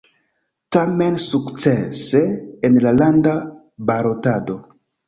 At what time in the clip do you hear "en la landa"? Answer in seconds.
2.71-3.39